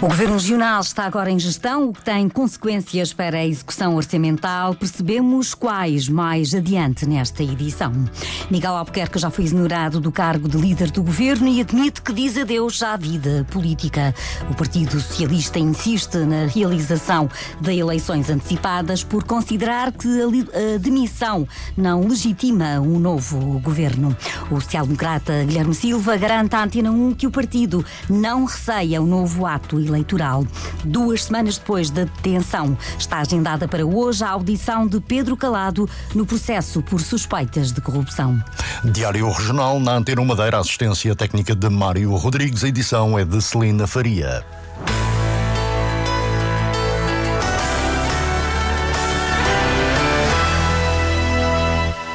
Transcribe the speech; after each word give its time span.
O 0.00 0.06
Governo 0.06 0.34
Regional 0.34 0.80
está 0.80 1.06
agora 1.06 1.28
em 1.28 1.40
gestão, 1.40 1.88
o 1.88 1.92
que 1.92 2.02
tem 2.02 2.28
consequências 2.28 3.12
para 3.12 3.38
a 3.38 3.44
execução 3.44 3.96
orçamental. 3.96 4.72
Percebemos 4.72 5.54
quais 5.54 6.08
mais 6.08 6.54
adiante 6.54 7.04
nesta 7.04 7.42
edição. 7.42 7.92
Miguel 8.48 8.76
Albuquerque 8.76 9.18
já 9.18 9.28
foi 9.28 9.46
exonerado 9.46 9.98
do 9.98 10.12
cargo 10.12 10.48
de 10.48 10.56
líder 10.56 10.92
do 10.92 11.02
Governo 11.02 11.48
e 11.48 11.60
admite 11.60 12.00
que 12.00 12.12
diz 12.12 12.38
adeus 12.38 12.80
à 12.80 12.96
vida 12.96 13.44
política. 13.50 14.14
O 14.48 14.54
Partido 14.54 15.00
Socialista 15.00 15.58
insiste 15.58 16.18
na 16.18 16.46
realização 16.46 17.28
de 17.60 17.76
eleições 17.76 18.30
antecipadas 18.30 19.02
por 19.02 19.24
considerar 19.24 19.90
que 19.90 20.08
a 20.22 20.78
demissão 20.78 21.46
não 21.76 22.06
legitima 22.06 22.78
um 22.78 23.00
novo 23.00 23.58
Governo. 23.58 24.16
O 24.48 24.60
social-democrata 24.60 25.42
Guilherme 25.44 25.74
Silva 25.74 26.16
garante 26.16 26.54
à 26.54 26.62
Antena 26.62 26.92
1 26.92 27.14
que 27.14 27.26
o 27.26 27.32
partido 27.32 27.84
não 28.08 28.44
receia 28.44 29.02
um 29.02 29.06
novo 29.06 29.44
ato 29.44 29.87
eleitoral. 29.88 30.46
Duas 30.84 31.24
semanas 31.24 31.58
depois 31.58 31.90
da 31.90 32.04
detenção, 32.04 32.76
está 32.98 33.18
agendada 33.18 33.66
para 33.66 33.84
hoje 33.84 34.22
a 34.22 34.30
audição 34.30 34.86
de 34.86 35.00
Pedro 35.00 35.36
Calado 35.36 35.88
no 36.14 36.24
processo 36.24 36.82
por 36.82 37.00
suspeitas 37.00 37.72
de 37.72 37.80
corrupção. 37.80 38.42
Diário 38.84 39.30
Regional 39.30 39.80
na 39.80 39.92
Antena 39.92 40.24
Madeira, 40.24 40.58
assistência 40.58 41.14
técnica 41.16 41.54
de 41.54 41.68
Mário 41.68 42.14
Rodrigues, 42.14 42.62
edição 42.62 43.18
é 43.18 43.24
de 43.24 43.40
Celina 43.42 43.86
Faria. 43.86 44.44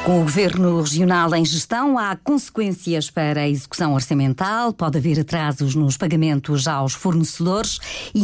Com 0.04 0.18
o 0.18 0.24
Governo 0.24 0.82
Regional 0.82 1.34
em 1.34 1.46
gestão, 1.46 1.96
há 1.96 2.14
consequências 2.14 3.08
para 3.08 3.40
a 3.40 3.48
execução 3.48 3.94
orçamental, 3.94 4.70
pode 4.70 4.98
haver 4.98 5.18
atrasos 5.18 5.74
nos 5.74 5.96
pagamentos 5.96 6.68
aos 6.68 6.92
fornecedores 6.92 7.78
e 8.14 8.22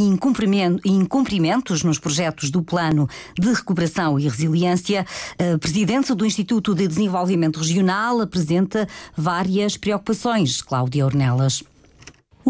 incumprimentos 0.84 1.82
nos 1.82 1.98
projetos 1.98 2.50
do 2.50 2.62
Plano 2.62 3.08
de 3.38 3.48
Recuperação 3.48 4.20
e 4.20 4.24
Resiliência. 4.24 5.06
A 5.38 5.56
Presidente 5.56 6.14
do 6.14 6.26
Instituto 6.26 6.74
de 6.74 6.86
Desenvolvimento 6.86 7.60
Regional 7.60 8.20
apresenta 8.20 8.86
várias 9.16 9.78
preocupações. 9.78 10.60
Cláudia 10.60 11.06
Ornelas. 11.06 11.62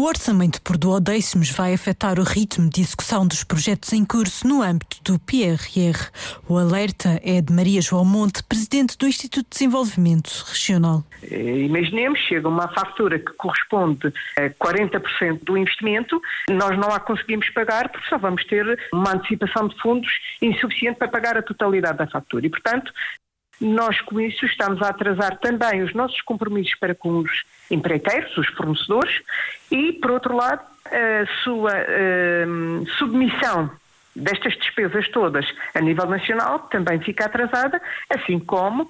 O 0.01 0.05
orçamento 0.05 0.59
por 0.63 0.79
duodécimos 0.79 1.51
vai 1.51 1.75
afetar 1.75 2.19
o 2.19 2.23
ritmo 2.23 2.67
de 2.67 2.81
execução 2.81 3.27
dos 3.27 3.43
projetos 3.43 3.93
em 3.93 4.03
curso 4.03 4.47
no 4.47 4.63
âmbito 4.63 4.97
do 5.03 5.19
PRR. 5.19 6.09
O 6.49 6.57
alerta 6.57 7.21
é 7.23 7.39
de 7.39 7.53
Maria 7.53 7.79
João 7.83 8.03
Monte, 8.03 8.41
presidente 8.41 8.97
do 8.97 9.05
Instituto 9.05 9.43
de 9.43 9.51
Desenvolvimento 9.51 10.43
Regional. 10.49 11.03
Imaginemos, 11.29 12.19
chega 12.21 12.49
uma 12.49 12.67
fatura 12.69 13.19
que 13.19 13.31
corresponde 13.33 14.11
a 14.35 14.49
40% 14.49 15.43
do 15.43 15.55
investimento, 15.55 16.19
nós 16.49 16.75
não 16.79 16.89
a 16.89 16.99
conseguimos 16.99 17.47
pagar 17.51 17.87
porque 17.89 18.09
só 18.09 18.17
vamos 18.17 18.43
ter 18.45 18.79
uma 18.91 19.13
antecipação 19.13 19.67
de 19.67 19.79
fundos 19.79 20.09
insuficiente 20.41 20.97
para 20.97 21.09
pagar 21.09 21.37
a 21.37 21.43
totalidade 21.43 21.99
da 21.99 22.07
fatura. 22.07 22.47
E, 22.47 22.49
portanto, 22.49 22.91
nós 23.61 24.01
com 24.01 24.19
isso 24.19 24.45
estamos 24.45 24.81
a 24.81 24.89
atrasar 24.89 25.37
também 25.37 25.83
os 25.83 25.93
nossos 25.93 26.19
compromissos 26.21 26.75
para 26.75 26.95
com 26.95 27.19
os 27.19 27.43
empreiteiros, 27.69 28.35
os 28.37 28.47
fornecedores, 28.49 29.21
e, 29.69 29.93
por 29.93 30.11
outro 30.11 30.35
lado, 30.35 30.61
a 30.85 31.43
sua 31.43 31.71
uh, 31.71 32.89
submissão 32.97 33.71
destas 34.15 34.53
despesas 34.57 35.07
todas 35.09 35.45
a 35.73 35.79
nível 35.79 36.05
nacional 36.05 36.59
também 36.59 36.99
fica 36.99 37.25
atrasada, 37.25 37.81
assim 38.09 38.39
como 38.39 38.83
uh, 38.83 38.89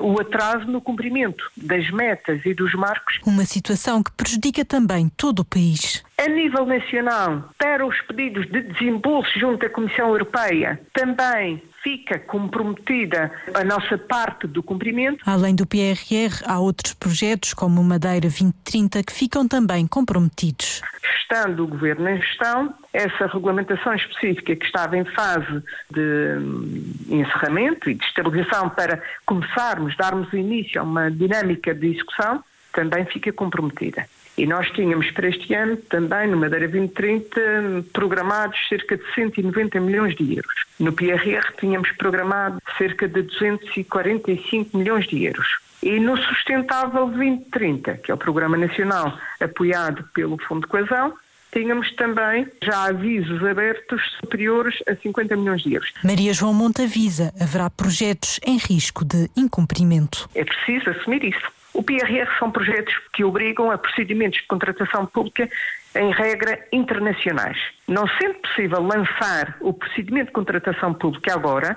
o 0.00 0.20
atraso 0.20 0.64
no 0.66 0.80
cumprimento 0.80 1.50
das 1.56 1.90
metas 1.90 2.44
e 2.46 2.54
dos 2.54 2.72
marcos. 2.74 3.20
Uma 3.26 3.44
situação 3.44 4.02
que 4.02 4.10
prejudica 4.12 4.64
também 4.64 5.10
todo 5.16 5.40
o 5.40 5.44
país. 5.44 6.02
A 6.16 6.28
nível 6.28 6.64
nacional, 6.64 7.50
para 7.58 7.84
os 7.84 8.00
pedidos 8.02 8.46
de 8.50 8.62
desembolso 8.62 9.38
junto 9.38 9.66
à 9.66 9.68
Comissão 9.68 10.08
Europeia, 10.08 10.80
também 10.92 11.62
fica 11.84 12.18
comprometida 12.18 13.30
a 13.52 13.62
nossa 13.62 13.98
parte 13.98 14.46
do 14.46 14.62
cumprimento. 14.62 15.22
Além 15.26 15.54
do 15.54 15.66
PRR, 15.66 16.42
há 16.46 16.58
outros 16.58 16.94
projetos, 16.94 17.52
como 17.52 17.82
o 17.82 17.84
Madeira 17.84 18.22
2030, 18.22 19.02
que 19.02 19.12
ficam 19.12 19.46
também 19.46 19.86
comprometidos. 19.86 20.80
Estando 21.20 21.64
o 21.64 21.68
Governo 21.68 22.08
em 22.08 22.20
gestão, 22.20 22.74
essa 22.90 23.26
regulamentação 23.26 23.94
específica 23.94 24.56
que 24.56 24.64
estava 24.64 24.96
em 24.96 25.04
fase 25.04 25.62
de 25.90 26.38
hum, 26.38 26.94
encerramento 27.08 27.90
e 27.90 27.94
de 27.94 28.04
estabilização 28.04 28.70
para 28.70 29.02
começarmos, 29.26 29.94
darmos 29.96 30.32
início 30.32 30.80
a 30.80 30.84
uma 30.84 31.10
dinâmica 31.10 31.74
de 31.74 31.88
execução, 31.88 32.42
também 32.72 33.04
fica 33.04 33.30
comprometida. 33.32 34.06
E 34.36 34.46
nós 34.46 34.68
tínhamos 34.72 35.10
para 35.12 35.28
este 35.28 35.54
ano 35.54 35.76
também, 35.76 36.28
no 36.28 36.36
Madeira 36.36 36.66
2030, 36.68 37.84
programados 37.92 38.58
cerca 38.68 38.96
de 38.96 39.04
190 39.14 39.78
milhões 39.80 40.16
de 40.16 40.36
euros. 40.36 40.64
No 40.78 40.92
PRR 40.92 41.52
tínhamos 41.58 41.90
programado 41.92 42.58
cerca 42.76 43.06
de 43.06 43.22
245 43.22 44.76
milhões 44.76 45.06
de 45.06 45.24
euros. 45.24 45.46
E 45.82 46.00
no 46.00 46.16
Sustentável 46.16 47.06
2030, 47.06 47.98
que 47.98 48.10
é 48.10 48.14
o 48.14 48.18
Programa 48.18 48.56
Nacional 48.56 49.16
apoiado 49.40 50.02
pelo 50.14 50.38
Fundo 50.38 50.62
de 50.62 50.66
Coesão, 50.66 51.14
tínhamos 51.52 51.94
também 51.94 52.48
já 52.62 52.88
avisos 52.88 53.44
abertos 53.44 54.00
superiores 54.20 54.74
a 54.88 54.96
50 54.96 55.36
milhões 55.36 55.62
de 55.62 55.74
euros. 55.74 55.92
Maria 56.02 56.32
João 56.32 56.52
Monte 56.52 56.82
avisa, 56.82 57.32
haverá 57.40 57.70
projetos 57.70 58.40
em 58.44 58.58
risco 58.58 59.04
de 59.04 59.30
incumprimento. 59.36 60.28
É 60.34 60.44
preciso 60.44 60.90
assumir 60.90 61.22
isso. 61.22 61.52
O 61.74 61.82
PRR 61.82 62.28
são 62.38 62.52
projetos 62.52 62.94
que 63.12 63.24
obrigam 63.24 63.70
a 63.70 63.76
procedimentos 63.76 64.40
de 64.40 64.46
contratação 64.46 65.04
pública 65.06 65.50
em 65.96 66.12
regra 66.12 66.66
internacionais. 66.72 67.58
Não 67.88 68.06
sendo 68.18 68.34
possível 68.34 68.80
lançar 68.80 69.56
o 69.60 69.72
procedimento 69.72 70.26
de 70.26 70.32
contratação 70.32 70.94
pública 70.94 71.34
agora, 71.34 71.76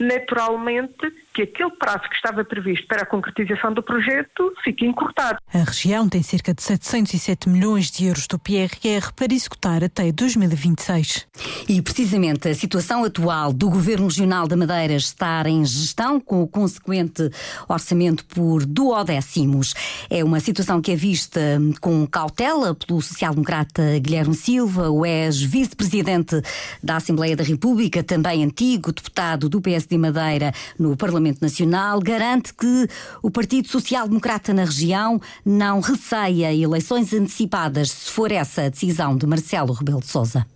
naturalmente 0.00 1.12
que 1.36 1.42
aquele 1.42 1.70
prazo 1.72 2.08
que 2.08 2.16
estava 2.16 2.42
previsto 2.42 2.86
para 2.86 3.02
a 3.02 3.06
concretização 3.06 3.70
do 3.70 3.82
projeto 3.82 4.54
fique 4.64 4.86
encurtado. 4.86 5.38
A 5.52 5.58
região 5.58 6.08
tem 6.08 6.22
cerca 6.22 6.54
de 6.54 6.62
707 6.62 7.46
milhões 7.46 7.90
de 7.90 8.06
euros 8.06 8.26
do 8.26 8.38
PRR 8.38 9.12
para 9.14 9.34
executar 9.34 9.84
até 9.84 10.10
2026. 10.10 11.26
E 11.68 11.82
precisamente 11.82 12.48
a 12.48 12.54
situação 12.54 13.04
atual 13.04 13.52
do 13.52 13.68
Governo 13.68 14.06
Regional 14.06 14.48
da 14.48 14.56
Madeira 14.56 14.94
estar 14.94 15.46
em 15.46 15.62
gestão 15.62 16.18
com 16.18 16.40
o 16.40 16.48
consequente 16.48 17.30
orçamento 17.68 18.24
por 18.24 18.64
duodécimos. 18.64 19.74
É 20.08 20.24
uma 20.24 20.40
situação 20.40 20.80
que 20.80 20.92
é 20.92 20.96
vista 20.96 21.38
com 21.82 22.06
cautela 22.06 22.74
pelo 22.74 23.02
social-democrata 23.02 23.98
Guilherme 23.98 24.34
Silva, 24.34 24.88
o 24.88 25.04
ex-vice-presidente 25.04 26.40
da 26.82 26.96
Assembleia 26.96 27.36
da 27.36 27.44
República, 27.44 28.02
também 28.02 28.42
antigo 28.42 28.90
deputado 28.90 29.50
do 29.50 29.60
PSD 29.60 29.98
Madeira 29.98 30.50
no 30.78 30.96
Parlamento 30.96 31.25
Parlamento 31.26 31.42
Nacional 31.42 31.98
garante 32.00 32.54
que 32.54 32.86
o 33.22 33.30
Partido 33.30 33.66
Social 33.66 34.06
Democrata 34.08 34.54
na 34.54 34.64
região 34.64 35.20
não 35.44 35.80
receia 35.80 36.54
eleições 36.54 37.12
antecipadas, 37.12 37.90
se 37.90 38.12
for 38.12 38.30
essa 38.30 38.66
a 38.66 38.68
decisão 38.68 39.16
de 39.16 39.26
Marcelo 39.26 39.72
Rebelo 39.72 40.00
de 40.00 40.06
Sousa. 40.06 40.46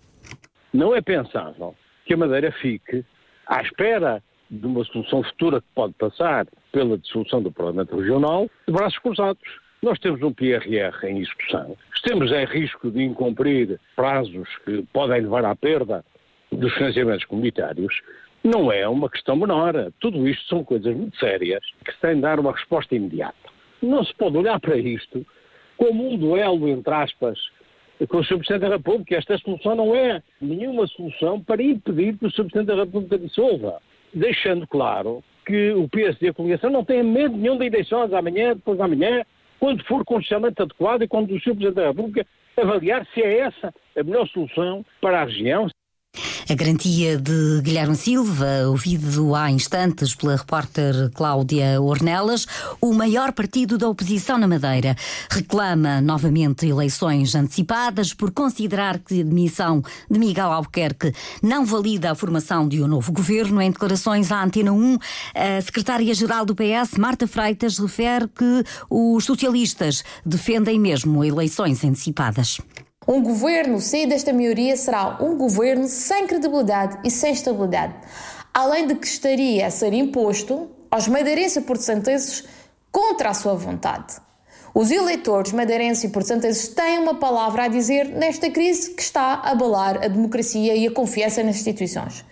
Não 0.73 0.95
é 0.95 1.01
pensável 1.01 1.75
que 2.05 2.13
a 2.13 2.17
Madeira 2.17 2.51
fique 2.53 3.03
à 3.47 3.61
espera 3.61 4.23
de 4.49 4.65
uma 4.65 4.83
solução 4.85 5.23
futura 5.23 5.59
que 5.59 5.67
pode 5.75 5.93
passar 5.93 6.47
pela 6.71 6.97
dissolução 6.97 7.41
do 7.41 7.51
Parlamento 7.51 7.97
Regional 7.97 8.49
de 8.65 8.73
braços 8.73 8.99
cruzados. 8.99 9.43
Nós 9.81 9.99
temos 9.99 10.21
um 10.21 10.31
PRR 10.31 11.05
em 11.05 11.19
execução. 11.19 11.75
Estamos 11.93 12.31
em 12.31 12.45
risco 12.45 12.91
de 12.91 13.03
incumprir 13.03 13.79
prazos 13.95 14.47
que 14.63 14.83
podem 14.93 15.21
levar 15.21 15.43
à 15.43 15.55
perda 15.55 16.05
dos 16.51 16.73
financiamentos 16.73 17.25
comunitários 17.25 18.01
não 18.43 18.71
é 18.71 18.87
uma 18.87 19.09
questão 19.09 19.35
menor. 19.35 19.73
Tudo 19.99 20.27
isto 20.27 20.47
são 20.47 20.63
coisas 20.63 20.95
muito 20.95 21.17
sérias 21.17 21.61
que 21.85 21.91
se 21.91 21.99
têm 21.99 22.15
de 22.15 22.21
dar 22.21 22.39
uma 22.39 22.51
resposta 22.51 22.95
imediata. 22.95 23.35
Não 23.81 24.03
se 24.03 24.13
pode 24.15 24.37
olhar 24.37 24.59
para 24.59 24.77
isto 24.77 25.25
como 25.77 26.11
um 26.11 26.17
duelo, 26.17 26.67
entre 26.67 26.93
aspas, 26.93 27.39
com 28.07 28.17
o 28.17 28.23
Sr. 28.23 28.37
Presidente 28.37 28.61
da 28.61 28.69
República. 28.69 29.15
Esta 29.15 29.37
solução 29.39 29.75
não 29.75 29.95
é 29.95 30.21
nenhuma 30.39 30.87
solução 30.87 31.41
para 31.41 31.61
impedir 31.61 32.17
que 32.17 32.25
o 32.25 32.31
Sr. 32.31 32.45
Presidente 32.45 32.67
da 32.67 32.83
República 32.83 33.17
dissolva. 33.17 33.81
Deixando 34.13 34.67
claro 34.67 35.23
que 35.45 35.71
o 35.71 35.87
PSD 35.89 36.27
e 36.27 36.29
a 36.29 36.33
coligação 36.33 36.69
não 36.69 36.83
têm 36.83 37.03
medo 37.03 37.35
nenhum 37.35 37.57
de 37.57 37.65
eleições 37.65 38.13
amanhã, 38.13 38.53
depois 38.53 38.77
de 38.77 38.83
amanhã, 38.83 39.23
quando 39.59 39.83
for 39.85 40.03
constitucionalmente 40.03 40.61
adequado 40.61 41.03
e 41.03 41.07
quando 41.07 41.31
o 41.31 41.39
Sr. 41.39 41.55
Presidente 41.55 41.75
da 41.75 41.87
República 41.87 42.27
avaliar 42.57 43.05
se 43.13 43.21
é 43.21 43.39
essa 43.39 43.73
a 43.97 44.03
melhor 44.03 44.27
solução 44.27 44.85
para 44.99 45.21
a 45.21 45.25
região. 45.25 45.67
A 46.51 46.53
garantia 46.53 47.17
de 47.17 47.61
Guilherme 47.63 47.95
Silva, 47.95 48.67
ouvido 48.67 49.33
há 49.33 49.49
instantes 49.49 50.13
pela 50.13 50.35
repórter 50.35 51.09
Cláudia 51.13 51.81
Ornelas, 51.81 52.45
o 52.81 52.91
maior 52.93 53.31
partido 53.31 53.77
da 53.77 53.87
oposição 53.87 54.37
na 54.37 54.49
Madeira, 54.49 54.97
reclama 55.29 56.01
novamente 56.01 56.67
eleições 56.67 57.35
antecipadas 57.35 58.13
por 58.13 58.31
considerar 58.31 58.99
que 58.99 59.21
a 59.21 59.23
demissão 59.23 59.81
de 60.09 60.19
Miguel 60.19 60.51
Albuquerque 60.51 61.13
não 61.41 61.65
valida 61.65 62.11
a 62.11 62.15
formação 62.15 62.67
de 62.67 62.83
um 62.83 62.87
novo 62.87 63.13
governo. 63.13 63.61
Em 63.61 63.71
declarações 63.71 64.29
à 64.29 64.43
Antena 64.43 64.73
1, 64.73 64.97
a 65.33 65.61
secretária-geral 65.61 66.45
do 66.45 66.53
PS, 66.53 66.97
Marta 66.97 67.29
Freitas, 67.29 67.77
refere 67.79 68.27
que 68.27 68.63
os 68.89 69.23
socialistas 69.23 70.03
defendem 70.25 70.77
mesmo 70.77 71.23
eleições 71.23 71.81
antecipadas. 71.85 72.59
Um 73.07 73.23
governo 73.23 73.81
sair 73.81 74.05
desta 74.05 74.31
maioria 74.31 74.77
será 74.77 75.17
um 75.19 75.35
governo 75.35 75.87
sem 75.87 76.27
credibilidade 76.27 76.99
e 77.03 77.09
sem 77.09 77.33
estabilidade, 77.33 77.95
além 78.53 78.85
de 78.85 78.93
que 78.93 79.07
estaria 79.07 79.65
a 79.65 79.71
ser 79.71 79.91
imposto 79.91 80.69
aos 80.91 81.07
madeirenses 81.07 81.57
e 81.57 81.61
portugueses 81.61 82.43
contra 82.91 83.29
a 83.31 83.33
sua 83.33 83.55
vontade. 83.55 84.17
Os 84.71 84.91
eleitores 84.91 85.51
madeirenses 85.51 86.03
e 86.03 86.09
portugueses 86.09 86.67
têm 86.67 86.99
uma 86.99 87.15
palavra 87.15 87.63
a 87.63 87.67
dizer 87.67 88.05
nesta 88.07 88.51
crise 88.51 88.91
que 88.91 89.01
está 89.01 89.33
a 89.33 89.49
abalar 89.49 89.97
a 90.03 90.07
democracia 90.07 90.75
e 90.75 90.85
a 90.85 90.91
confiança 90.91 91.41
nas 91.41 91.55
instituições. 91.55 92.23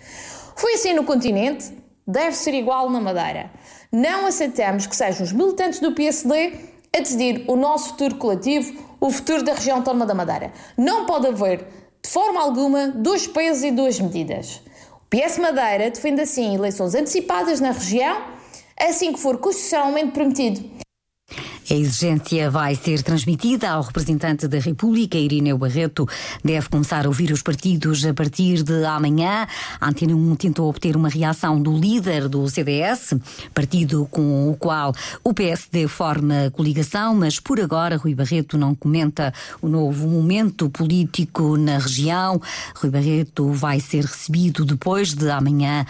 Foi 0.56 0.76
assim 0.76 0.94
no 0.94 1.04
continente, 1.04 1.66
deve 2.06 2.36
ser 2.36 2.54
igual 2.54 2.92
na 2.92 3.02
Madeira. 3.02 3.50
Não 3.92 4.28
aceitamos 4.28 4.86
que 4.86 4.96
sejam 4.96 5.24
os 5.24 5.34
militantes 5.34 5.80
do 5.80 5.94
PSD 5.94 6.54
a 6.96 7.00
decidir 7.00 7.44
o 7.48 7.56
nosso 7.56 7.90
futuro 7.90 8.16
coletivo 8.18 8.89
o 9.00 9.10
futuro 9.10 9.44
da 9.44 9.54
região 9.54 9.78
autónoma 9.78 10.06
da 10.06 10.14
Madeira. 10.14 10.52
Não 10.78 11.06
pode 11.06 11.28
haver, 11.28 11.66
de 12.02 12.10
forma 12.10 12.42
alguma, 12.42 12.88
dois 12.90 13.28
pesos 13.28 13.64
e 13.64 13.72
duas 13.72 14.00
medidas. 14.00 14.62
O 14.94 15.10
PS 15.10 15.38
Madeira 15.38 15.90
defende 15.90 16.22
assim 16.22 16.56
eleições 16.56 16.94
antecipadas 16.96 17.60
na 17.60 17.72
região, 17.72 18.22
assim 18.80 19.14
que 19.14 19.20
for 19.20 19.38
constitucionalmente 19.38 20.12
permitido. 20.12 20.80
A 21.70 21.76
exigência 21.76 22.50
vai 22.50 22.74
ser 22.74 23.04
transmitida 23.04 23.70
ao 23.70 23.84
representante 23.84 24.48
da 24.48 24.58
República, 24.58 25.20
Irineu 25.20 25.56
Barreto. 25.56 26.10
Deve 26.44 26.68
começar 26.68 27.06
a 27.06 27.08
ouvir 27.08 27.32
os 27.32 27.44
partidos 27.44 28.04
a 28.04 28.12
partir 28.12 28.64
de 28.64 28.84
amanhã. 28.86 29.48
A 29.80 29.88
Antena 29.88 30.16
1 30.16 30.36
tentou 30.36 30.68
obter 30.68 30.96
uma 30.96 31.10
reação 31.10 31.62
do 31.62 31.78
líder 31.78 32.28
do 32.28 32.50
CDS, 32.50 33.14
partido 33.54 34.08
com 34.10 34.50
o 34.50 34.56
qual 34.56 34.96
o 35.24 35.32
PSD 35.32 35.88
forma 35.88 36.50
coligação, 36.56 37.14
mas 37.14 37.40
por 37.40 37.60
agora 37.60 37.98
Rui 37.98 38.16
Barreto 38.16 38.58
não 38.58 38.74
comenta 38.74 39.32
o 39.62 39.70
novo 39.70 40.08
momento 40.08 40.72
político 40.72 41.56
na 41.56 41.78
região. 41.78 42.42
Rui 42.78 42.90
Barreto 42.90 43.52
vai 43.52 43.80
ser 43.80 44.06
recebido 44.06 44.66
depois 44.66 45.14
de 45.14 45.30
amanhã 45.30 45.86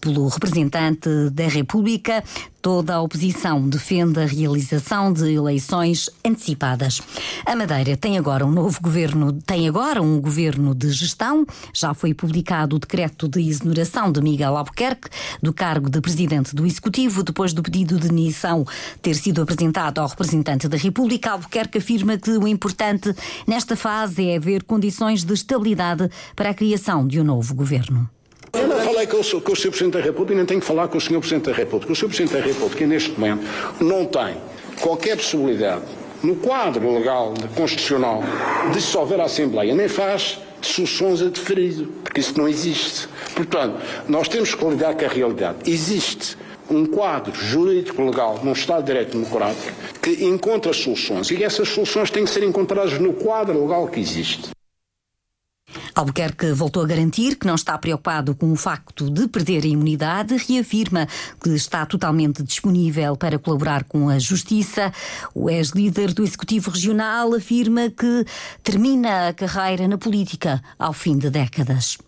pelo 0.00 0.26
representante 0.28 1.08
da 1.30 1.46
República. 1.46 2.24
Toda 2.62 2.94
a 2.94 3.00
oposição 3.00 3.66
defende 3.68 4.20
a 4.20 4.26
realização 4.26 5.10
de 5.12 5.32
eleições 5.32 6.10
antecipadas. 6.22 7.00
A 7.46 7.56
Madeira 7.56 7.96
tem 7.96 8.18
agora 8.18 8.44
um 8.44 8.50
novo 8.50 8.78
governo, 8.82 9.32
tem 9.32 9.66
agora 9.66 10.02
um 10.02 10.20
governo 10.20 10.74
de 10.74 10.90
gestão. 10.90 11.46
Já 11.72 11.94
foi 11.94 12.12
publicado 12.12 12.76
o 12.76 12.78
decreto 12.78 13.26
de 13.28 13.40
exoneração 13.40 14.12
de 14.12 14.20
Miguel 14.20 14.58
Albuquerque 14.58 15.08
do 15.42 15.54
cargo 15.54 15.88
de 15.88 16.00
presidente 16.02 16.54
do 16.54 16.66
Executivo, 16.66 17.22
depois 17.22 17.54
do 17.54 17.62
pedido 17.62 17.98
de 17.98 18.08
demissão 18.08 18.66
ter 19.00 19.14
sido 19.14 19.40
apresentado 19.40 19.98
ao 19.98 20.08
representante 20.08 20.68
da 20.68 20.76
República. 20.76 21.30
Albuquerque 21.30 21.78
afirma 21.78 22.18
que 22.18 22.30
o 22.30 22.46
importante 22.46 23.14
nesta 23.46 23.74
fase 23.74 24.28
é 24.28 24.36
haver 24.36 24.64
condições 24.64 25.24
de 25.24 25.32
estabilidade 25.32 26.10
para 26.36 26.50
a 26.50 26.54
criação 26.54 27.06
de 27.06 27.18
um 27.18 27.24
novo 27.24 27.54
governo. 27.54 28.08
Eu 28.52 28.66
não 28.66 28.80
falei 28.80 29.06
com 29.06 29.18
o, 29.18 29.40
com 29.40 29.52
o 29.52 29.56
Sr. 29.56 29.70
Presidente 29.70 29.92
da 29.94 30.00
República, 30.00 30.34
nem 30.34 30.44
tenho 30.44 30.60
que 30.60 30.66
falar 30.66 30.88
com 30.88 30.98
o 30.98 31.00
Sr. 31.00 31.18
Presidente 31.18 31.46
da 31.46 31.52
República. 31.52 31.92
O 31.92 31.96
Sr. 31.96 32.06
Presidente 32.06 32.32
da 32.32 32.40
República, 32.40 32.86
neste 32.86 33.10
momento, 33.12 33.44
não 33.80 34.04
tem 34.04 34.36
qualquer 34.80 35.16
possibilidade, 35.16 35.84
no 36.22 36.36
quadro 36.36 36.92
legal, 36.92 37.32
constitucional, 37.54 38.22
de 38.68 38.78
dissolver 38.78 39.20
a 39.20 39.24
Assembleia, 39.24 39.74
nem 39.74 39.88
faz 39.88 40.38
soluções 40.60 41.22
a 41.22 41.26
deferido, 41.26 41.86
porque 42.02 42.20
isso 42.20 42.36
não 42.36 42.48
existe. 42.48 43.08
Portanto, 43.34 43.80
nós 44.08 44.28
temos 44.28 44.54
que 44.54 44.64
lidar 44.64 44.94
com 44.94 45.04
a 45.04 45.08
realidade. 45.08 45.70
Existe 45.70 46.36
um 46.70 46.86
quadro 46.86 47.34
jurídico 47.34 48.02
legal 48.02 48.40
num 48.42 48.52
Estado 48.52 48.80
de 48.80 48.86
Direito 48.86 49.12
Democrático 49.12 49.72
que 50.00 50.24
encontra 50.24 50.72
soluções 50.72 51.30
e 51.30 51.42
essas 51.42 51.68
soluções 51.68 52.10
têm 52.10 52.24
que 52.24 52.30
ser 52.30 52.44
encontradas 52.44 52.98
no 52.98 53.12
quadro 53.12 53.60
legal 53.60 53.88
que 53.88 53.98
existe. 53.98 54.50
Albuquerque 55.94 56.52
voltou 56.52 56.82
a 56.82 56.86
garantir 56.86 57.36
que 57.36 57.46
não 57.46 57.54
está 57.54 57.76
preocupado 57.78 58.34
com 58.34 58.50
o 58.52 58.56
facto 58.56 59.10
de 59.10 59.28
perder 59.28 59.64
a 59.64 59.68
imunidade, 59.68 60.36
reafirma 60.36 61.06
que 61.42 61.50
está 61.50 61.84
totalmente 61.86 62.42
disponível 62.42 63.16
para 63.16 63.38
colaborar 63.38 63.84
com 63.84 64.08
a 64.08 64.18
Justiça. 64.18 64.92
O 65.34 65.50
ex-líder 65.50 66.12
do 66.12 66.22
Executivo 66.22 66.70
Regional 66.70 67.34
afirma 67.34 67.90
que 67.90 68.24
termina 68.62 69.28
a 69.28 69.32
carreira 69.32 69.88
na 69.88 69.98
política 69.98 70.62
ao 70.78 70.92
fim 70.92 71.18
de 71.18 71.30
décadas. 71.30 71.98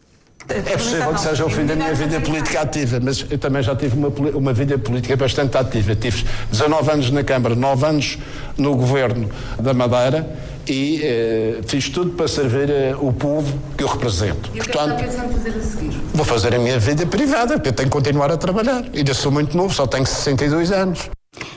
É 0.48 0.76
possível 0.76 1.14
que 1.14 1.20
seja 1.20 1.46
o 1.46 1.50
fim 1.50 1.64
da 1.64 1.76
minha 1.76 1.94
vida 1.94 2.20
política 2.20 2.62
ativa, 2.62 2.98
mas 3.00 3.24
eu 3.30 3.38
também 3.38 3.62
já 3.62 3.76
tive 3.76 3.96
uma, 3.96 4.08
uma 4.08 4.52
vida 4.52 4.76
política 4.76 5.16
bastante 5.16 5.56
ativa. 5.56 5.94
Tive 5.94 6.24
19 6.50 6.90
anos 6.90 7.10
na 7.10 7.22
Câmara, 7.22 7.54
9 7.54 7.86
anos 7.86 8.18
no 8.58 8.74
governo 8.74 9.30
da 9.60 9.72
Madeira 9.72 10.28
e 10.68 11.00
eh, 11.02 11.60
fiz 11.66 11.88
tudo 11.88 12.12
para 12.12 12.28
servir 12.28 12.70
eh, 12.70 12.94
o 12.98 13.12
povo 13.12 13.58
que 13.76 13.84
eu 13.84 13.88
represento. 13.88 14.50
E 14.54 14.60
o 14.60 14.62
que 14.62 14.70
Portanto, 14.70 15.00
está 15.00 15.04
pensando 15.04 15.32
fazer 15.32 15.58
a 15.58 15.62
seguir? 15.62 16.00
Vou 16.14 16.24
fazer 16.24 16.54
a 16.54 16.58
minha 16.58 16.78
vida 16.78 17.06
privada, 17.06 17.54
porque 17.54 17.70
eu 17.70 17.72
tenho 17.72 17.88
que 17.88 17.92
continuar 17.92 18.30
a 18.30 18.36
trabalhar. 18.36 18.84
Ainda 18.94 19.14
sou 19.14 19.32
muito 19.32 19.56
novo, 19.56 19.74
só 19.74 19.86
tenho 19.86 20.06
62 20.06 20.70
anos. 20.72 21.10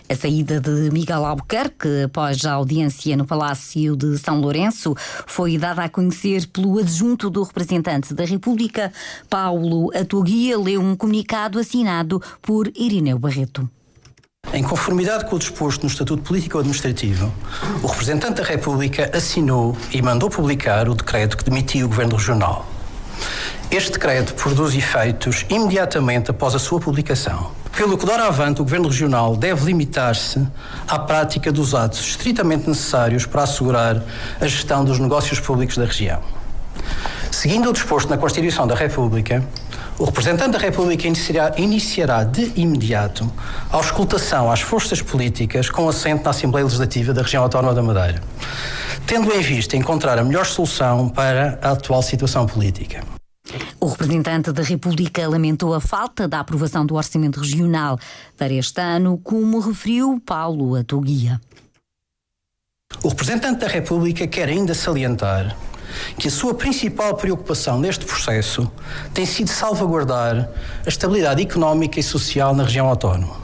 A 0.07 0.16
saída 0.16 0.62
de 0.62 0.90
Miguel 0.92 1.25
Albuquerque, 1.25 2.04
após 2.06 2.46
a 2.46 2.54
audiência 2.54 3.18
no 3.18 3.25
Palácio 3.25 3.98
de 3.98 4.18
São 4.18 4.40
Lourenço, 4.40 4.96
foi 5.25 5.58
dada 5.58 5.84
a 5.84 5.90
conhecer 5.90 6.48
pelo 6.48 6.80
adjunto 6.80 7.30
do 7.30 7.44
representante 7.44 8.13
da 8.13 8.24
República, 8.24 8.94
Paulo 9.30 9.92
Atuguia, 9.94 10.58
leu 10.58 10.80
um 10.80 10.96
comunicado 10.96 11.60
assinado 11.60 12.22
por 12.42 12.72
Irineu 12.75 13.19
Barreto. 13.19 13.69
Em 14.56 14.63
conformidade 14.63 15.25
com 15.25 15.36
o 15.36 15.40
disposto 15.40 15.84
no 15.84 15.90
Estatuto 15.90 16.24
Político 16.24 16.57
Administrativo, 16.57 17.30
o 17.84 17.88
representante 17.88 18.42
da 18.42 18.44
República 18.48 19.12
assinou 19.13 19.78
e 19.92 20.02
mandou 20.02 20.30
publicar 20.30 20.88
o 20.88 20.96
decreto 20.96 21.36
que 21.36 21.44
demitiu 21.44 21.88
o 21.88 21.90
Governo 21.90 22.16
Regional. 22.16 22.66
Este 23.69 23.92
decreto 23.92 24.34
produz 24.34 24.74
efeitos 24.74 25.46
imediatamente 25.50 26.31
após 26.31 26.56
a 26.56 26.60
sua 26.60 26.80
publicação. 26.80 27.52
Pelo 27.75 27.98
que, 27.98 28.06
doravante, 28.06 28.62
o 28.62 28.63
Governo 28.63 28.88
Regional 28.88 29.36
deve 29.36 29.66
limitar-se 29.66 30.48
à 30.88 31.00
prática 31.00 31.51
dos 31.51 31.75
atos 31.75 32.00
estritamente 32.00 32.69
necessários 32.69 33.25
para 33.25 33.44
assegurar 33.44 34.01
a 34.40 34.48
gestão 34.48 34.86
dos 34.86 35.00
negócios 35.00 35.38
públicos 35.38 35.78
da 35.78 35.84
região. 35.84 36.22
Seguindo 37.30 37.69
o 37.69 37.74
disposto 37.74 38.10
na 38.10 38.18
Constituição 38.18 38.66
da 38.66 38.75
República, 38.75 39.46
o 39.98 40.04
representante 40.04 40.52
da 40.52 40.58
República 40.58 41.08
iniciará, 41.08 41.54
iniciará, 41.58 42.24
de 42.24 42.52
imediato 42.56 43.32
a 43.72 43.78
auscultação 43.78 44.52
às 44.52 44.62
forças 44.62 45.02
políticas 45.02 45.70
com 45.70 45.88
assento 45.88 46.24
na 46.24 46.32
Assembleia 46.32 46.66
Legislativa 46.66 47.14
da 47.14 47.22
Região 47.22 47.44
Autónoma 47.44 47.74
da 47.74 47.82
Madeira, 47.82 48.22
tendo 49.08 49.32
em 49.34 49.42
vista 49.42 49.78
encontrar 49.78 50.20
a 50.20 50.24
melhor 50.24 50.46
solução 50.46 51.08
para 51.08 51.58
a 51.62 51.72
atual 51.72 52.02
situação 52.02 52.46
política. 52.46 53.04
O 53.80 53.88
representante 53.88 54.52
da 54.52 54.64
República 54.64 55.28
lamentou 55.30 55.74
a 55.74 55.80
falta 55.80 56.28
da 56.28 56.40
aprovação 56.40 56.86
do 56.86 56.96
Orçamento 56.96 57.40
Regional 57.40 57.98
para 58.38 58.52
este 58.52 58.82
ano, 58.82 59.18
como 59.24 59.60
referiu 59.60 60.22
Paulo 60.25 60.75
Atuguia. 60.75 61.40
O 63.04 63.10
representante 63.10 63.60
da 63.60 63.68
República 63.68 64.28
quer 64.28 64.50
ainda 64.50 64.74
salientar 64.74 65.56
que 66.18 66.28
a 66.28 66.32
sua 66.32 66.54
principal 66.54 67.16
preocupação 67.16 67.80
neste 67.80 68.06
processo 68.06 68.72
tem 69.14 69.25
sido 69.25 69.50
salvaguardar 69.50 70.50
a 70.86 70.90
estabilidade 70.90 71.42
económica 71.42 72.00
e 72.00 72.04
social 72.04 72.56
na 72.56 72.64
região 72.64 72.88
autónoma. 72.88 73.36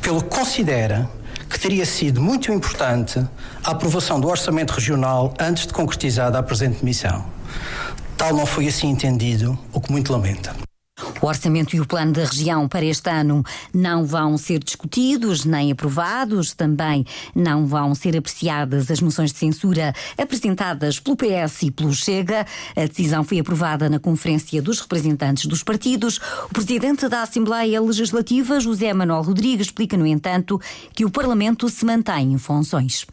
Pelo 0.00 0.22
que 0.22 0.28
considera 0.28 1.08
que 1.48 1.58
teria 1.58 1.86
sido 1.86 2.20
muito 2.20 2.52
importante 2.52 3.24
a 3.64 3.70
aprovação 3.70 4.20
do 4.20 4.28
orçamento 4.28 4.72
regional 4.72 5.32
antes 5.38 5.66
de 5.66 5.72
concretizada 5.72 6.38
a 6.38 6.42
presente 6.42 6.84
missão. 6.84 7.24
Tal 8.16 8.34
não 8.34 8.46
foi 8.46 8.68
assim 8.68 8.88
entendido, 8.88 9.58
o 9.72 9.80
que 9.80 9.90
muito 9.90 10.12
lamenta. 10.12 10.67
O 11.20 11.26
orçamento 11.26 11.74
e 11.74 11.80
o 11.80 11.86
plano 11.86 12.12
da 12.12 12.24
região 12.24 12.68
para 12.68 12.84
este 12.84 13.10
ano 13.10 13.42
não 13.74 14.06
vão 14.06 14.38
ser 14.38 14.60
discutidos 14.60 15.44
nem 15.44 15.72
aprovados, 15.72 16.54
também 16.54 17.04
não 17.34 17.66
vão 17.66 17.94
ser 17.94 18.16
apreciadas 18.16 18.88
as 18.90 19.00
moções 19.00 19.32
de 19.32 19.38
censura 19.38 19.92
apresentadas 20.16 21.00
pelo 21.00 21.16
PS 21.16 21.62
e 21.62 21.70
pelo 21.72 21.92
Chega. 21.92 22.46
A 22.76 22.86
decisão 22.86 23.24
foi 23.24 23.40
aprovada 23.40 23.88
na 23.88 23.98
Conferência 23.98 24.62
dos 24.62 24.80
Representantes 24.80 25.46
dos 25.46 25.64
Partidos. 25.64 26.20
O 26.48 26.52
presidente 26.52 27.08
da 27.08 27.22
Assembleia 27.22 27.80
Legislativa, 27.80 28.60
José 28.60 28.92
Manuel 28.94 29.22
Rodrigues, 29.22 29.66
explica, 29.66 29.96
no 29.96 30.06
entanto, 30.06 30.60
que 30.94 31.04
o 31.04 31.10
Parlamento 31.10 31.68
se 31.68 31.84
mantém 31.84 32.32
em 32.32 32.38
funções. 32.38 33.04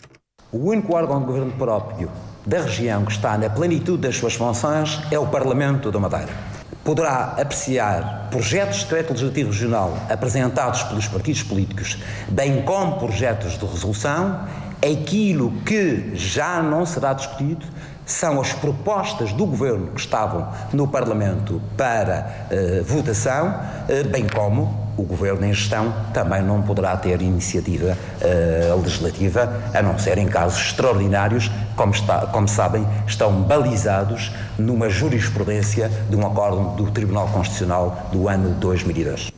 O 0.51 0.69
único 0.69 0.95
órgão 0.95 1.19
de 1.19 1.25
governo 1.25 1.51
próprio 1.53 2.11
da 2.45 2.61
região 2.61 3.03
que 3.03 3.11
está 3.11 3.35
na 3.37 3.49
plenitude 3.49 4.03
das 4.03 4.15
suas 4.15 4.35
funções 4.35 5.01
é 5.09 5.17
o 5.17 5.25
Parlamento 5.25 5.91
da 5.91 5.99
Madeira. 5.99 6.54
Poderá 6.85 7.33
apreciar 7.39 8.27
projetos 8.29 8.77
de 8.77 8.83
decreto 8.83 9.09
legislativo 9.09 9.49
regional 9.49 9.97
apresentados 10.07 10.83
pelos 10.83 11.07
partidos 11.07 11.41
políticos, 11.41 11.97
bem 12.29 12.61
como 12.61 12.99
projetos 12.99 13.57
de 13.57 13.65
resolução. 13.65 14.47
Aquilo 14.77 15.51
que 15.65 16.11
já 16.13 16.61
não 16.61 16.85
será 16.85 17.13
discutido 17.13 17.65
são 18.05 18.39
as 18.39 18.53
propostas 18.53 19.33
do 19.33 19.47
Governo 19.47 19.87
que 19.87 19.99
estavam 19.99 20.47
no 20.71 20.87
Parlamento 20.87 21.59
para 21.75 22.47
uh, 22.51 22.83
votação, 22.83 23.47
uh, 23.47 24.09
bem 24.09 24.27
como 24.27 24.84
o 24.97 25.03
Governo 25.03 25.45
em 25.45 25.53
gestão 25.53 25.93
também 26.13 26.41
não 26.41 26.61
poderá 26.61 26.95
ter 26.97 27.21
iniciativa 27.21 27.97
uh, 28.21 28.81
legislativa, 28.81 29.61
a 29.73 29.81
não 29.81 29.97
ser 29.97 30.17
em 30.17 30.27
casos 30.27 30.59
extraordinários, 30.59 31.51
como, 31.75 31.93
está, 31.93 32.27
como 32.27 32.47
sabem, 32.47 32.87
estão 33.07 33.41
balizados 33.41 34.31
numa 34.57 34.89
jurisprudência 34.89 35.91
de 36.09 36.15
um 36.15 36.25
acórdão 36.25 36.75
do 36.75 36.89
Tribunal 36.91 37.27
Constitucional 37.27 38.09
do 38.11 38.29
ano 38.29 38.51
2010. 38.55 39.31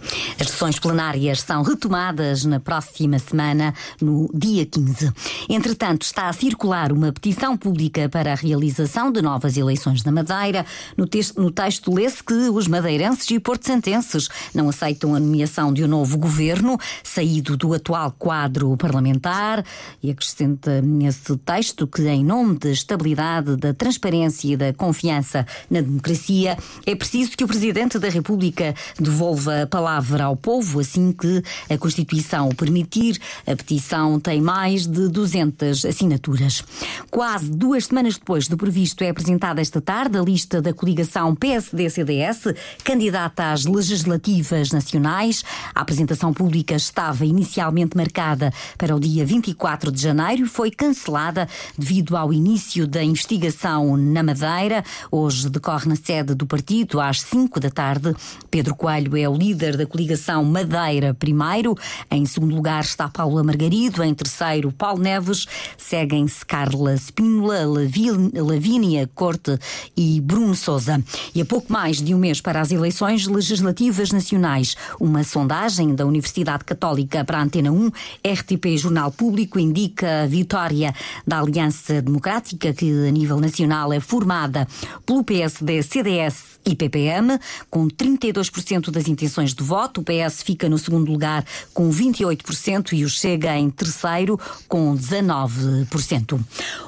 Sessões 0.58 0.80
plenárias 0.80 1.42
são 1.42 1.62
retomadas 1.62 2.44
na 2.44 2.60
próxima 2.60 3.20
semana, 3.20 3.76
no 4.02 4.28
dia 4.34 4.66
15. 4.66 5.14
Entretanto, 5.48 6.02
está 6.02 6.30
a 6.30 6.34
circular 6.34 6.92
uma 6.92 7.14
petição 7.14 7.56
pública 7.56 8.10
para 8.10 8.32
a 8.32 8.36
realização 8.36 9.12
de 9.12 9.22
novas 9.22 9.56
eleições 9.56 10.04
na 10.04 10.12
Madeira. 10.12 10.66
No 10.98 11.06
texto, 11.06 11.40
no 11.40 11.52
texto 11.52 11.94
lê-se 11.94 12.24
que 12.24 12.34
os 12.34 12.68
madeirenses 12.68 13.30
e 13.30 13.40
porto-santenses 13.40 14.30
não 14.52 14.68
aceitam 14.68 15.14
a 15.14 15.20
nomeação 15.20 15.72
de 15.72 15.84
um 15.84 15.88
novo 15.88 16.18
governo, 16.18 16.76
saído 17.04 17.56
do 17.56 17.76
atual 17.76 18.12
quadro 18.18 18.76
parlamentar, 18.78 19.64
e 20.02 20.10
acrescenta 20.10 20.82
nesse 20.82 21.38
texto 21.38 21.86
que, 21.86 22.02
em 22.08 22.26
nome 22.26 22.58
da 22.58 22.72
estabilidade, 22.72 23.58
da 23.58 23.76
transparência 23.76 24.54
e 24.54 24.58
da 24.58 24.74
confiança 24.74 25.46
na 25.70 25.82
democracia, 25.82 26.58
é 26.84 26.96
preciso 26.96 27.38
que 27.38 27.44
o 27.44 27.48
Presidente 27.48 28.00
da 28.00 28.10
República 28.10 28.74
devolva 29.00 29.62
a 29.62 29.68
palavra 29.68 30.24
ao 30.24 30.36
povo 30.36 30.47
assim 30.80 31.12
que 31.12 31.44
a 31.70 31.78
Constituição 31.78 32.48
o 32.48 32.56
permitir. 32.56 33.20
A 33.46 33.56
petição 33.56 34.20
tem 34.20 34.40
mais 34.42 34.88
de 34.88 35.10
200 35.10 35.84
assinaturas. 35.86 36.64
Quase 37.12 37.52
duas 37.52 37.86
semanas 37.86 38.16
depois 38.18 38.48
do 38.48 38.56
previsto, 38.56 39.04
é 39.04 39.10
apresentada 39.10 39.60
esta 39.60 39.82
tarde 39.82 40.18
a 40.18 40.22
lista 40.22 40.62
da 40.62 40.74
coligação 40.74 41.36
PSD-CDS, 41.36 42.54
candidata 42.84 43.52
às 43.52 43.66
legislativas 43.66 44.72
nacionais. 44.72 45.44
A 45.76 45.82
apresentação 45.82 46.34
pública 46.34 46.76
estava 46.76 47.26
inicialmente 47.26 47.98
marcada 47.98 48.54
para 48.78 48.96
o 48.96 49.00
dia 49.00 49.26
24 49.26 49.92
de 49.92 50.02
janeiro 50.02 50.46
e 50.46 50.48
foi 50.48 50.72
cancelada 50.72 51.48
devido 51.78 52.16
ao 52.16 52.32
início 52.32 52.88
da 52.88 53.04
investigação 53.04 53.98
na 53.98 54.24
Madeira. 54.24 54.84
Hoje 55.12 55.50
decorre 55.50 55.90
na 55.90 55.96
sede 55.96 56.34
do 56.34 56.46
partido 56.46 57.02
às 57.02 57.22
5 57.22 57.60
da 57.60 57.70
tarde. 57.70 58.16
Pedro 58.50 58.76
Coelho 58.76 59.18
é 59.18 59.28
o 59.28 59.36
líder 59.36 59.76
da 59.76 59.86
coligação 59.86 60.37
Madeira 60.44 61.14
primeiro. 61.14 61.76
Em 62.10 62.26
segundo 62.26 62.56
lugar 62.56 62.84
está 62.84 63.08
Paula 63.08 63.44
Margarido. 63.44 64.04
Em 64.04 64.14
terceiro, 64.14 64.72
Paulo 64.72 65.02
Neves. 65.02 65.46
Seguem-se 65.78 66.46
Carla 66.46 66.96
Spínola, 66.96 67.60
Lavínia 68.34 69.10
Corte 69.14 69.58
e 69.96 70.20
Bruno 70.22 70.56
Souza. 70.56 71.04
E 71.34 71.42
a 71.42 71.46
pouco 71.46 71.72
mais 71.72 72.02
de 72.02 72.14
um 72.14 72.20
mês 72.20 72.42
para 72.42 72.62
as 72.62 72.72
eleições 72.72 73.28
legislativas 73.28 74.12
nacionais, 74.12 74.76
uma 75.00 75.24
sondagem 75.24 75.96
da 75.96 76.06
Universidade 76.06 76.64
Católica 76.64 77.24
para 77.24 77.40
a 77.40 77.44
Antena 77.44 77.72
1, 77.72 77.88
RTP 78.26 78.78
Jornal 78.78 79.12
Público, 79.12 79.60
indica 79.60 80.24
a 80.24 80.28
vitória 80.28 80.94
da 81.26 81.40
Aliança 81.40 82.02
Democrática, 82.02 82.74
que 82.74 83.08
a 83.08 83.12
nível 83.12 83.40
nacional 83.40 83.94
é 83.94 84.00
formada 84.00 84.68
pelo 85.06 85.24
PSD, 85.24 85.82
CDS 85.84 86.60
e 86.66 86.76
PPM, 86.76 87.40
com 87.70 87.88
32% 87.88 88.92
das 88.92 89.08
intenções 89.08 89.54
de 89.54 89.64
voto. 89.64 90.02
O 90.02 90.04
PS 90.04 90.27
fica 90.30 90.70
no 90.70 90.78
segundo 90.78 91.12
lugar 91.12 91.44
com 91.74 91.90
28% 91.90 92.94
e 92.94 93.04
o 93.04 93.10
Chega 93.10 93.58
em 93.58 93.70
terceiro 93.70 94.40
com 94.68 94.96
19%. 94.96 96.40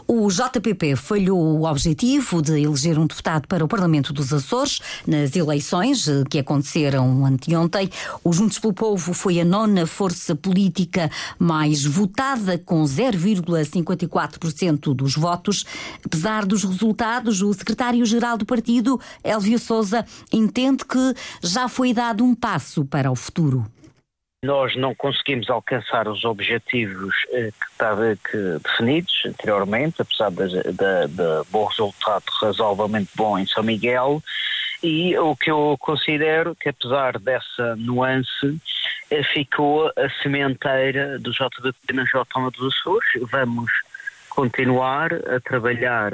O 0.07 0.29
JPP 0.29 0.95
falhou 0.95 1.39
o 1.39 1.65
objetivo 1.65 2.41
de 2.41 2.61
eleger 2.61 2.97
um 2.97 3.05
deputado 3.05 3.47
para 3.47 3.63
o 3.63 3.67
Parlamento 3.67 4.11
dos 4.11 4.33
Açores 4.33 4.79
nas 5.05 5.35
eleições 5.35 6.07
que 6.29 6.39
aconteceram 6.39 7.25
anteontem. 7.25 7.89
O 8.23 8.31
Juntos 8.33 8.57
pelo 8.59 8.73
Povo 8.73 9.13
foi 9.13 9.39
a 9.39 9.45
nona 9.45 9.87
força 9.87 10.35
política 10.35 11.09
mais 11.37 11.85
votada, 11.85 12.57
com 12.57 12.83
0,54% 12.83 14.93
dos 14.93 15.15
votos. 15.15 15.65
Apesar 16.05 16.45
dos 16.45 16.63
resultados, 16.63 17.41
o 17.41 17.51
secretário-geral 17.53 18.37
do 18.37 18.45
partido, 18.45 18.99
Elvio 19.23 19.57
Souza, 19.59 20.05
entende 20.31 20.85
que 20.85 21.15
já 21.41 21.67
foi 21.67 21.91
dado 21.93 22.23
um 22.23 22.35
passo 22.35 22.85
para 22.85 23.11
o 23.11 23.15
futuro 23.15 23.28
nós 24.43 24.75
não 24.75 24.95
conseguimos 24.95 25.49
alcançar 25.49 26.07
os 26.07 26.23
objetivos 26.23 27.13
eh, 27.31 27.51
que, 27.59 27.71
estava, 27.71 28.15
que 28.15 28.37
definidos 28.63 29.23
anteriormente, 29.25 30.01
apesar 30.01 30.31
de 30.31 31.43
bom 31.51 31.65
resultado 31.65 32.23
razoavelmente 32.41 33.09
bom 33.15 33.37
em 33.37 33.45
São 33.45 33.63
Miguel, 33.63 34.23
e 34.81 35.17
o 35.17 35.35
que 35.35 35.51
eu 35.51 35.75
considero 35.77 36.55
que 36.55 36.69
apesar 36.69 37.19
dessa 37.19 37.75
nuance 37.75 38.57
eh, 39.11 39.23
ficou 39.23 39.87
a 39.87 40.09
sementeira 40.23 41.19
do 41.19 41.31
JBP 41.31 41.93
na 41.93 42.05
Jotoma 42.05 42.49
dos 42.49 42.73
Açores. 42.73 43.29
Vamos 43.29 43.69
continuar 44.29 45.13
a 45.13 45.39
trabalhar 45.41 46.13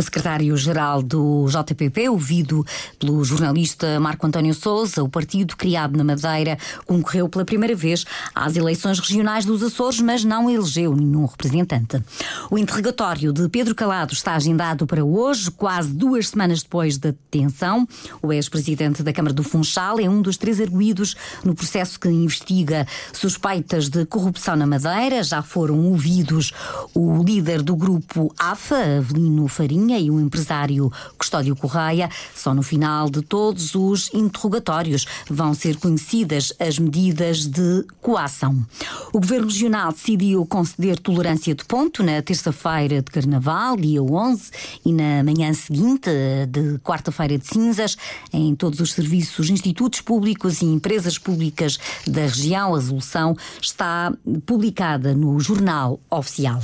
o 0.00 0.02
secretário-geral 0.02 1.02
do 1.02 1.46
JPP, 1.46 2.08
ouvido 2.08 2.64
pelo 2.98 3.22
jornalista 3.22 4.00
Marco 4.00 4.26
António 4.26 4.54
Souza, 4.54 5.02
o 5.02 5.08
partido 5.10 5.54
criado 5.54 5.94
na 5.94 6.02
Madeira, 6.02 6.56
concorreu 6.86 7.28
pela 7.28 7.44
primeira 7.44 7.76
vez 7.76 8.06
às 8.34 8.56
eleições 8.56 8.98
regionais 8.98 9.44
dos 9.44 9.62
Açores, 9.62 10.00
mas 10.00 10.24
não 10.24 10.48
elegeu 10.48 10.96
nenhum 10.96 11.26
representante. 11.26 12.02
O 12.50 12.56
interrogatório 12.56 13.30
de 13.30 13.46
Pedro 13.50 13.74
Calado 13.74 14.14
está 14.14 14.34
agendado 14.34 14.86
para 14.86 15.04
hoje, 15.04 15.50
quase 15.50 15.92
duas 15.92 16.30
semanas 16.30 16.62
depois 16.62 16.96
da 16.96 17.10
detenção. 17.10 17.86
O 18.22 18.32
ex-presidente 18.32 19.02
da 19.02 19.12
Câmara 19.12 19.34
do 19.34 19.42
Funchal 19.42 20.00
é 20.00 20.08
um 20.08 20.22
dos 20.22 20.38
três 20.38 20.62
arguídos 20.62 21.14
no 21.44 21.54
processo 21.54 22.00
que 22.00 22.08
investiga 22.08 22.86
suspeitas 23.12 23.90
de 23.90 24.06
corrupção 24.06 24.56
na 24.56 24.66
Madeira. 24.66 25.22
Já 25.22 25.42
foram 25.42 25.78
ouvidos 25.78 26.52
o 26.94 27.22
líder 27.22 27.60
do 27.60 27.76
grupo 27.76 28.34
AFA, 28.38 28.98
Avelino 28.98 29.46
Farinha, 29.46 29.89
e 29.98 30.10
o 30.10 30.20
empresário 30.20 30.92
Custódio 31.16 31.56
Correia. 31.56 32.08
Só 32.34 32.54
no 32.54 32.62
final 32.62 33.08
de 33.10 33.22
todos 33.22 33.74
os 33.74 34.12
interrogatórios 34.12 35.06
vão 35.28 35.54
ser 35.54 35.76
conhecidas 35.78 36.52
as 36.58 36.78
medidas 36.78 37.46
de 37.46 37.84
coação. 38.00 38.64
O 39.12 39.20
Governo 39.20 39.46
Regional 39.46 39.92
decidiu 39.92 40.44
conceder 40.46 40.98
tolerância 40.98 41.54
de 41.54 41.64
ponto 41.64 42.02
na 42.02 42.22
terça-feira 42.22 43.02
de 43.02 43.10
Carnaval, 43.10 43.76
dia 43.76 44.02
11, 44.02 44.50
e 44.84 44.92
na 44.92 45.22
manhã 45.22 45.52
seguinte, 45.52 46.10
de 46.48 46.78
quarta-feira 46.78 47.38
de 47.38 47.46
cinzas, 47.46 47.96
em 48.32 48.54
todos 48.54 48.80
os 48.80 48.92
serviços, 48.92 49.50
institutos 49.50 50.00
públicos 50.00 50.62
e 50.62 50.66
empresas 50.66 51.18
públicas 51.18 51.78
da 52.06 52.22
região. 52.22 52.74
A 52.74 52.78
resolução 52.78 53.36
está 53.60 54.12
publicada 54.46 55.14
no 55.14 55.38
Jornal 55.40 56.00
Oficial. 56.10 56.60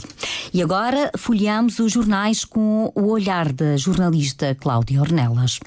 E 0.52 0.62
agora 0.62 1.11
folheamos 1.16 1.78
os 1.78 1.92
jornais 1.92 2.45
com 2.45 2.90
o 2.95 3.15
olhar 3.16 3.50
da 3.50 3.78
jornalista 3.78 4.54
Cláudia 4.54 5.00
Ornelas. 5.00 5.58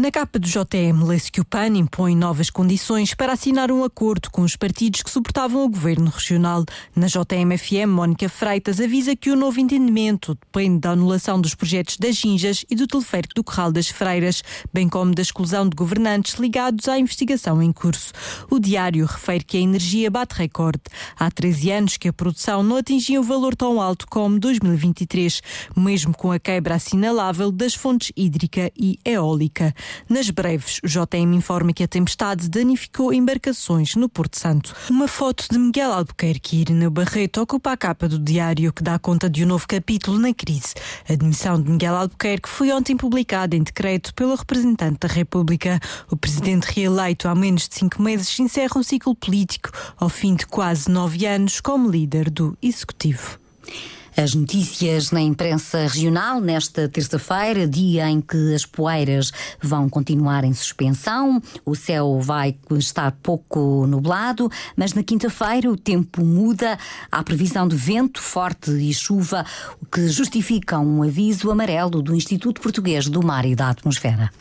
Na 0.00 0.12
capa 0.12 0.38
do 0.38 0.46
JM, 0.46 1.02
lê-se 1.04 1.32
que 1.32 1.40
o 1.40 1.44
PAN 1.44 1.76
impõe 1.76 2.14
novas 2.14 2.50
condições 2.50 3.14
para 3.14 3.32
assinar 3.32 3.68
um 3.72 3.82
acordo 3.82 4.30
com 4.30 4.42
os 4.42 4.54
partidos 4.54 5.02
que 5.02 5.10
suportavam 5.10 5.64
o 5.64 5.68
governo 5.68 6.08
regional. 6.08 6.64
Na 6.94 7.08
JM-FM, 7.08 7.88
Mónica 7.88 8.28
Freitas 8.28 8.80
avisa 8.80 9.16
que 9.16 9.28
o 9.28 9.34
novo 9.34 9.58
entendimento 9.58 10.36
depende 10.36 10.78
da 10.78 10.92
anulação 10.92 11.40
dos 11.40 11.52
projetos 11.56 11.96
das 11.96 12.14
Ginjas 12.14 12.64
e 12.70 12.76
do 12.76 12.86
teleférico 12.86 13.34
do 13.34 13.42
Corral 13.42 13.72
das 13.72 13.88
Freiras, 13.88 14.40
bem 14.72 14.88
como 14.88 15.12
da 15.12 15.20
exclusão 15.20 15.68
de 15.68 15.74
governantes 15.74 16.34
ligados 16.34 16.86
à 16.86 16.96
investigação 16.96 17.60
em 17.60 17.72
curso. 17.72 18.12
O 18.48 18.60
diário 18.60 19.04
refere 19.04 19.42
que 19.42 19.56
a 19.56 19.60
energia 19.60 20.08
bate 20.12 20.36
recorde. 20.36 20.82
Há 21.18 21.28
13 21.28 21.72
anos 21.72 21.96
que 21.96 22.06
a 22.06 22.12
produção 22.12 22.62
não 22.62 22.76
atingia 22.76 23.20
um 23.20 23.24
valor 23.24 23.56
tão 23.56 23.82
alto 23.82 24.06
como 24.08 24.38
2023, 24.38 25.42
mesmo 25.76 26.16
com 26.16 26.30
a 26.30 26.38
quebra 26.38 26.76
assinalável 26.76 27.50
das 27.50 27.74
fontes 27.74 28.12
hídrica 28.16 28.70
e 28.78 28.96
eólica. 29.04 29.74
Nas 30.08 30.30
breves, 30.30 30.80
o 30.82 30.86
JM 30.86 31.34
informa 31.34 31.72
que 31.72 31.82
a 31.82 31.88
tempestade 31.88 32.48
danificou 32.48 33.12
embarcações 33.12 33.94
no 33.94 34.08
Porto 34.08 34.38
Santo. 34.38 34.74
Uma 34.90 35.08
foto 35.08 35.46
de 35.50 35.58
Miguel 35.58 35.92
Albuquerque 35.92 36.56
e 36.56 36.60
Irina 36.60 36.90
Barreto 36.90 37.40
ocupa 37.40 37.72
a 37.72 37.76
capa 37.76 38.08
do 38.08 38.18
diário 38.18 38.72
que 38.72 38.82
dá 38.82 38.98
conta 38.98 39.28
de 39.28 39.44
um 39.44 39.48
novo 39.48 39.66
capítulo 39.66 40.18
na 40.18 40.32
crise. 40.34 40.74
A 41.08 41.14
demissão 41.14 41.60
de 41.60 41.70
Miguel 41.70 41.96
Albuquerque 41.96 42.48
foi 42.48 42.72
ontem 42.72 42.96
publicada 42.96 43.56
em 43.56 43.62
decreto 43.62 44.14
pelo 44.14 44.34
representante 44.34 44.98
da 45.00 45.08
República. 45.08 45.80
O 46.10 46.16
presidente 46.16 46.64
reeleito 46.64 47.28
há 47.28 47.34
menos 47.34 47.68
de 47.68 47.74
cinco 47.74 48.02
meses 48.02 48.38
encerra 48.38 48.78
um 48.78 48.82
ciclo 48.82 49.14
político 49.14 49.70
ao 49.96 50.08
fim 50.08 50.34
de 50.34 50.46
quase 50.46 50.90
nove 50.90 51.26
anos 51.26 51.60
como 51.60 51.90
líder 51.90 52.30
do 52.30 52.56
Executivo. 52.62 53.47
As 54.20 54.34
notícias 54.34 55.12
na 55.12 55.20
imprensa 55.20 55.86
regional 55.86 56.40
nesta 56.40 56.88
terça-feira, 56.88 57.68
dia 57.68 58.10
em 58.10 58.20
que 58.20 58.52
as 58.52 58.66
poeiras 58.66 59.30
vão 59.62 59.88
continuar 59.88 60.42
em 60.42 60.52
suspensão, 60.52 61.40
o 61.64 61.76
céu 61.76 62.18
vai 62.20 62.56
estar 62.72 63.12
pouco 63.22 63.86
nublado, 63.86 64.50
mas 64.76 64.92
na 64.92 65.04
quinta-feira 65.04 65.70
o 65.70 65.76
tempo 65.76 66.24
muda, 66.24 66.76
há 67.12 67.22
previsão 67.22 67.68
de 67.68 67.76
vento 67.76 68.20
forte 68.20 68.72
e 68.72 68.92
chuva, 68.92 69.46
o 69.80 69.86
que 69.86 70.08
justifica 70.08 70.80
um 70.80 71.04
aviso 71.04 71.48
amarelo 71.52 72.02
do 72.02 72.12
Instituto 72.12 72.60
Português 72.60 73.08
do 73.08 73.24
Mar 73.24 73.46
e 73.46 73.54
da 73.54 73.68
Atmosfera. 73.68 74.32